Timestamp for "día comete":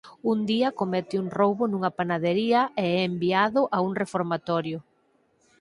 0.51-1.15